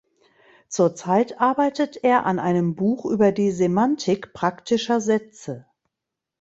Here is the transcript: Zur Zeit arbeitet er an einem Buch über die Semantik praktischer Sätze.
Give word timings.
Zur 0.67 0.95
Zeit 0.95 1.39
arbeitet 1.39 2.03
er 2.03 2.25
an 2.25 2.39
einem 2.39 2.73
Buch 2.73 3.05
über 3.05 3.31
die 3.31 3.51
Semantik 3.51 4.33
praktischer 4.33 4.99
Sätze. 4.99 5.67